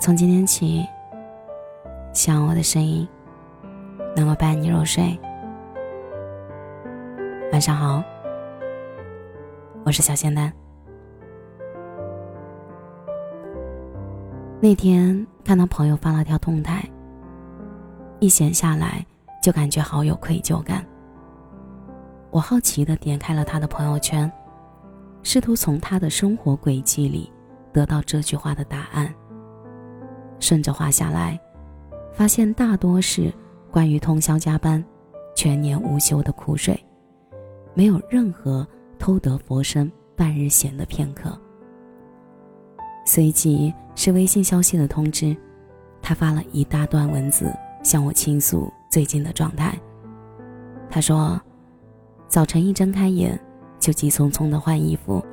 [0.00, 0.86] 从今天起，
[2.12, 3.06] 希望我的声音
[4.14, 5.18] 能够伴你入睡。
[7.50, 8.02] 晚上好，
[9.84, 10.52] 我是小仙丹。
[14.60, 16.88] 那天看到朋友发了条动态，
[18.20, 19.04] 一闲下来
[19.42, 20.86] 就感觉好有愧疚感。
[22.30, 24.30] 我好奇的点开了他的朋友圈，
[25.24, 27.32] 试图从他的生活轨迹里
[27.72, 29.12] 得到这句话的答案。
[30.40, 31.38] 顺着画下来，
[32.12, 33.32] 发现大多是
[33.70, 34.82] 关于通宵加班、
[35.34, 36.78] 全年无休的苦水，
[37.74, 38.66] 没有任何
[38.98, 41.38] 偷得佛身半日闲的片刻。
[43.04, 45.36] 随即是微信消息的通知，
[46.02, 47.52] 他发了一大段文字
[47.82, 49.78] 向我倾诉最近的状态。
[50.90, 51.40] 他说
[52.28, 53.38] ：“早晨一睁开眼，
[53.78, 55.24] 就急匆匆的换衣服，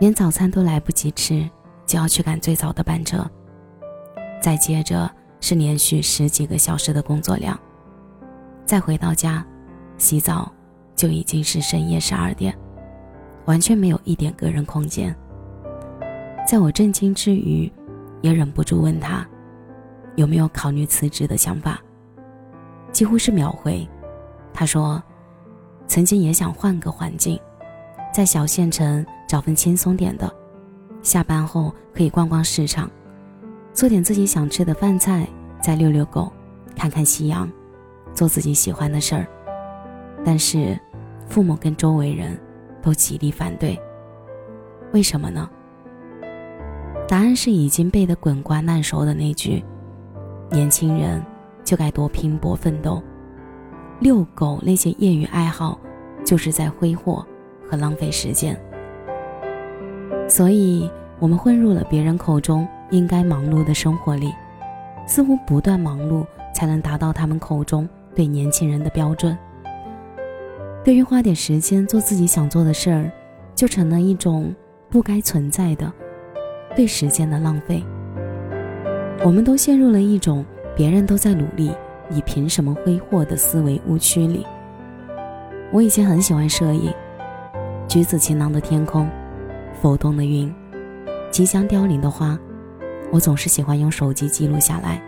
[0.00, 1.48] 连早餐都来不及吃，
[1.86, 3.28] 就要去赶最早的班车。”
[4.42, 5.08] 再接着
[5.40, 7.56] 是连续十几个小时的工作量，
[8.66, 9.46] 再回到家，
[9.98, 10.52] 洗澡
[10.96, 12.52] 就已经是深夜十二点，
[13.44, 15.14] 完全没有一点个人空间。
[16.44, 17.70] 在我震惊之余，
[18.20, 19.24] 也忍不住问他，
[20.16, 21.80] 有没有考虑辞职的想法。
[22.90, 23.88] 几乎是秒回，
[24.52, 25.00] 他说，
[25.86, 27.38] 曾经也想换个环境，
[28.12, 30.28] 在小县城找份轻松点的，
[31.00, 32.90] 下班后可以逛逛市场。
[33.74, 35.26] 做点自己想吃的饭菜，
[35.62, 36.30] 再遛遛狗，
[36.76, 37.50] 看看夕阳，
[38.12, 39.26] 做自己喜欢的事儿。
[40.24, 40.78] 但是，
[41.26, 42.38] 父母跟周围人
[42.82, 43.80] 都极力反对。
[44.92, 45.48] 为什么呢？
[47.08, 49.64] 答案是已经背得滚瓜烂熟的那句
[50.52, 51.24] ：“年轻人
[51.64, 53.02] 就该多拼搏奋斗。”
[54.00, 55.78] 遛狗那些业余爱好，
[56.24, 57.24] 就是在挥霍
[57.68, 58.54] 和浪费时间。
[60.28, 62.68] 所以，我们混入了别人口中。
[62.92, 64.32] 应该忙碌的生活里，
[65.06, 69.36] 似乎不断忙碌才能达到他们口中对年轻人的标准。
[70.84, 73.10] 对于花点时间做自己想做的事儿，
[73.54, 74.54] 就成了一种
[74.90, 75.90] 不该存在的
[76.76, 77.82] 对时间的浪费。
[79.24, 80.44] 我们都陷入了一种
[80.76, 81.72] 别人都在努力，
[82.08, 84.44] 你凭什么挥霍的思维误区里。
[85.70, 86.92] 我以前很喜欢摄影，
[87.88, 89.08] 橘子晴朗的天空，
[89.80, 90.52] 浮动的云，
[91.30, 92.38] 即将凋零的花。
[93.12, 95.00] 我总是喜欢用手机记录下来。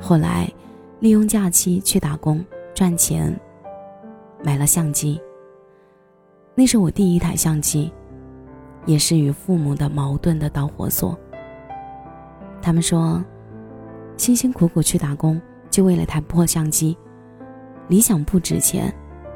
[0.00, 0.50] 后来，
[0.98, 2.42] 利用假期去打工
[2.74, 3.38] 赚钱，
[4.42, 5.20] 买了相机。
[6.54, 7.92] 那是我第一台相机，
[8.86, 11.14] 也是与父母的矛盾的导火索。
[12.62, 13.22] 他们说，
[14.16, 16.96] 辛辛苦苦去打工，就为了台破相机，
[17.88, 18.90] 理想不值钱，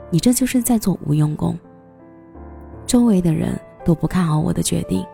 [0.08, 1.58] 你这就是在做无用功。
[2.86, 5.04] 周围的人都不看好我的决定，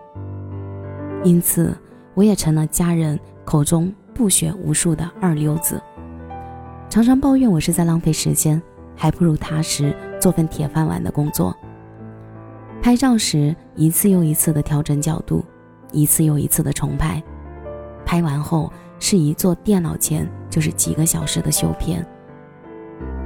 [1.25, 1.77] 因此。
[2.17, 5.79] 我也成了家人口中不学无术的二流子，
[6.89, 8.61] 常常抱怨我是在浪费时间，
[8.97, 11.55] 还不如踏实做份铁饭碗的工作。
[12.81, 15.45] 拍照时一次又一次的调整角度，
[15.93, 17.23] 一次又一次的重拍，
[18.07, 22.03] 拍完后是一坐电脑前就是几个小时的修片，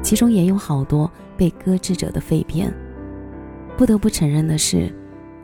[0.03, 2.75] 其中也有好多被搁置着的废片。
[3.77, 4.93] 不得不承认的是，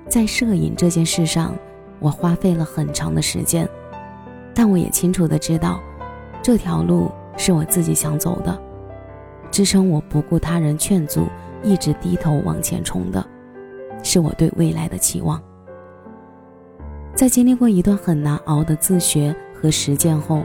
[0.08, 1.56] 在摄影这件事上。
[1.98, 3.68] 我花费了很长的时间，
[4.54, 5.80] 但我也清楚的知道，
[6.42, 8.58] 这条路是我自己想走的，
[9.50, 11.26] 支撑我不顾他人劝阻，
[11.62, 13.24] 一直低头往前冲的，
[14.02, 15.42] 是我对未来的期望。
[17.14, 20.42] 在经历过一段很难熬的自学和实践后，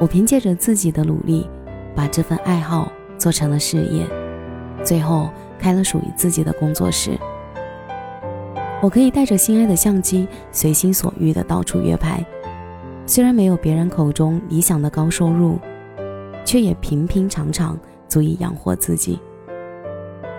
[0.00, 1.48] 我凭借着自己的努力，
[1.94, 4.04] 把这份爱好做成了事业，
[4.82, 7.16] 最后开了属于自己的工作室。
[8.82, 12.20] 我可以带着心爱的相机，随心所欲的到处约拍。
[13.06, 15.56] 虽然没有别人口中理想的高收入，
[16.44, 17.78] 却也平平常常
[18.08, 19.20] 足以养活自己。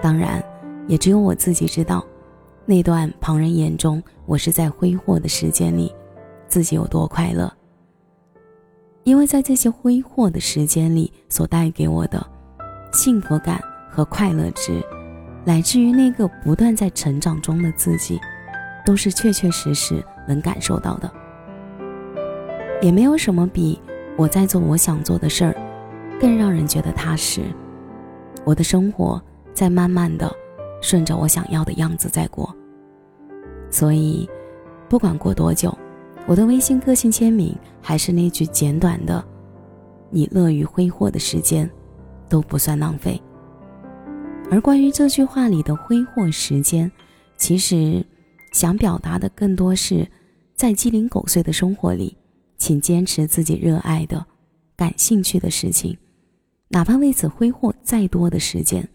[0.02, 0.44] 当然，
[0.90, 2.06] 也只有我自己知道，
[2.66, 5.96] 那段旁人眼中我是在挥霍的时间里，
[6.50, 7.50] 自己有多快乐。
[9.06, 12.26] 因为在这些挥霍的时间里所带给我的
[12.92, 14.82] 幸福感和快乐值，
[15.46, 18.20] 来自于那个不断在成长中的自己。
[18.86, 21.10] 都是确确实实能感受到的，
[22.82, 23.80] 也没有什么比
[24.18, 25.56] 我在做我想做的事儿，
[26.20, 27.42] 更让人觉得踏实。
[28.44, 29.22] 我的生活
[29.54, 30.30] 在慢慢的
[30.82, 32.54] 顺着我想要的样子在过，
[33.70, 34.30] 所以
[34.90, 35.76] 不管过多久，
[36.26, 39.24] 我的微信个性签名还是那句简短的
[40.12, 41.70] ：“你乐于挥霍的时间，
[42.28, 43.22] 都不算浪费。”
[44.52, 46.92] 而关于这句话里的挥霍时间，
[47.38, 48.06] 其实。
[48.54, 50.08] 想表达的更多是，
[50.56, 52.16] 在鸡零狗碎的生活里，
[52.58, 54.26] 请坚持自己热爱的、
[54.78, 55.98] 感兴趣的事情，
[56.70, 58.88] 哪怕为此挥霍再多的时间，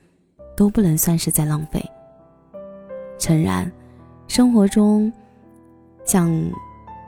[0.56, 1.84] 都不能算是在浪费。
[3.19, 3.70] 诚然，
[4.28, 5.12] 生活中
[6.05, 6.32] 想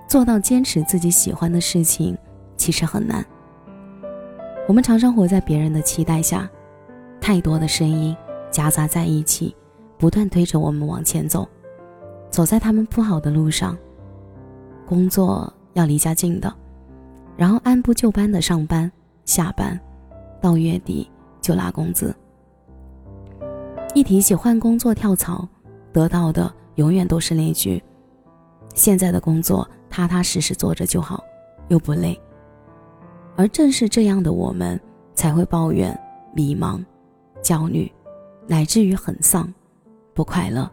[0.09, 2.19] 做到坚持自己喜欢的事情，
[2.57, 3.25] 其实很难。
[4.67, 6.51] 我们常常活在别人的期待下，
[7.21, 8.15] 太多的声音
[8.51, 9.55] 夹杂在一起，
[9.97, 11.49] 不断推着我们往前走，
[12.31, 13.77] 走在他们铺好的路上。
[14.87, 16.53] 工作要离家近的，
[17.37, 18.91] 然后按部就班的上班、
[19.25, 19.79] 下班，
[20.41, 21.09] 到月底
[21.41, 22.15] 就拿工资。
[23.95, 25.47] 一提起换工作跳槽，
[25.93, 27.83] 得到的永远都是那句
[28.75, 31.23] ：“现在的工作踏踏实实做着就好，
[31.69, 32.21] 又不累。”
[33.37, 34.79] 而正是这样的我们，
[35.15, 35.99] 才会抱怨、
[36.35, 36.85] 迷茫、
[37.43, 37.91] 焦虑，
[38.47, 39.53] 乃至于很丧、
[40.15, 40.71] 不快乐。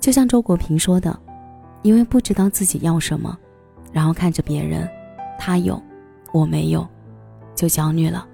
[0.00, 1.16] 就像周国平说的。
[1.82, 3.34] 因为不知道自己要什么，
[3.90, 4.86] 然后看着别人，
[5.38, 5.82] 他有，
[6.30, 6.86] 我没有，
[7.54, 8.28] 就焦虑了。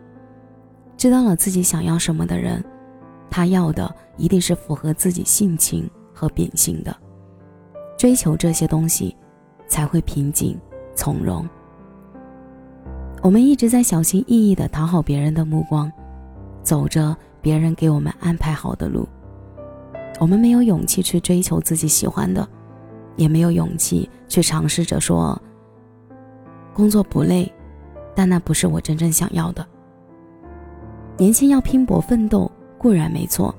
[0.97, 2.61] 知道了自己想要什么的人，
[3.31, 6.93] 他要的一定是符合自己性情和秉性的，
[7.97, 9.17] 追求这些东西，
[9.69, 10.59] 才会平静
[10.97, 11.49] 从容。
[13.23, 15.89] 我们一直在小心翼翼地讨好别人的目光，
[16.65, 19.09] 走着别人给我们安排好的路，
[20.19, 22.47] 我们没有勇气去追求自己喜欢的。
[23.17, 25.41] 也没有勇气去尝试着说，
[26.75, 27.51] 工作不累，
[28.15, 29.67] 但那不是我真正想要的。
[31.17, 33.55] 年轻要拼搏奋斗固然没错，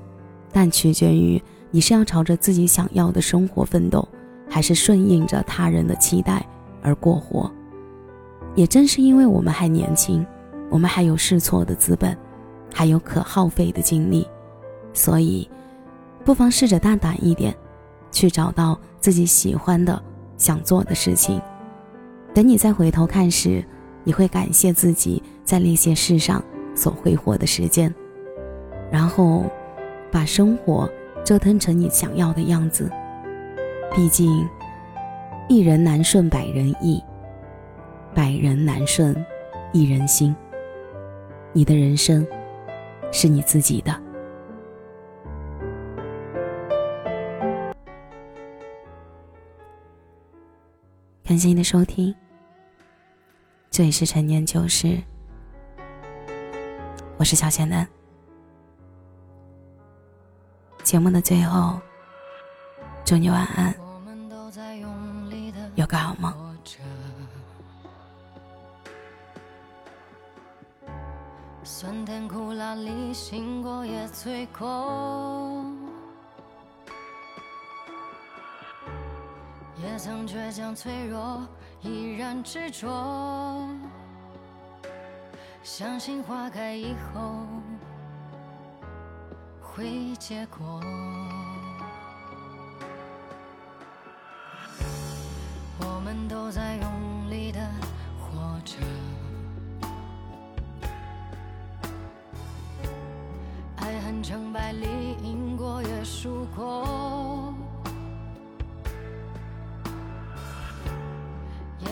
[0.52, 4.08] 但取决于你是要朝着自己想要的生活奋斗，
[4.48, 6.46] 还是顺应着他人的期待
[6.80, 7.50] 而过活。
[8.54, 10.24] 也正是因为我们还年轻，
[10.70, 12.16] 我们还有试错的资本，
[12.72, 14.24] 还有可耗费的精力，
[14.92, 15.50] 所以，
[16.28, 17.56] 不妨试着大胆一点。
[18.10, 20.02] 去找到自己喜欢的、
[20.36, 21.40] 想做的事情。
[22.34, 23.64] 等你再回头看时，
[24.02, 26.42] 你会感谢自己在那些事上
[26.74, 27.94] 所挥霍的时间，
[28.90, 29.44] 然后
[30.10, 30.88] 把生活
[31.22, 32.90] 折腾成你想要的样子。
[33.94, 34.48] 毕竟，
[35.48, 37.02] 一人难顺百人意，
[38.14, 39.14] 百人难顺
[39.72, 40.34] 一人心。
[41.52, 42.26] 你的人生
[43.12, 43.94] 是你自己的。
[51.28, 52.14] 感谢您的收听，
[53.70, 54.98] 这里是陈年旧事，
[57.18, 57.86] 我是小贤男。
[60.82, 61.78] 节目的最后，
[63.04, 63.74] 祝你晚安，
[65.74, 66.32] 有个好梦。
[71.62, 75.57] 酸甜苦辣里，醒过也醉过。
[79.82, 81.46] 也曾倔强脆弱，
[81.82, 83.68] 依然执着，
[85.62, 87.46] 相信花开以后
[89.60, 90.80] 会结果。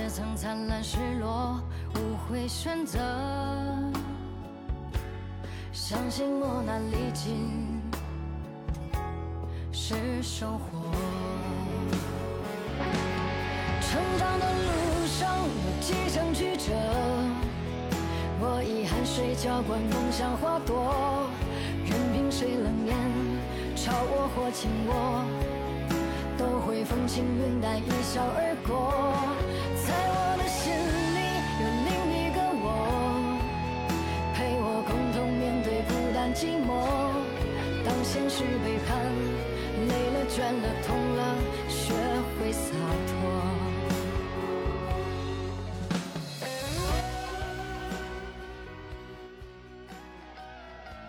[0.09, 1.61] 曾灿烂失落，
[1.95, 2.99] 无悔选择，
[5.73, 7.81] 相信磨难历尽
[9.73, 10.91] 是收获。
[13.81, 16.73] 成长的路上有几程曲折，
[18.39, 21.29] 我以汗水浇灌梦想花朵，
[21.85, 22.97] 任凭谁冷眼
[23.77, 25.25] 嘲我或轻我，
[26.39, 29.36] 都会风轻云淡一笑而过。
[38.09, 38.97] 现实背叛，
[39.89, 40.96] 累了倦了痛，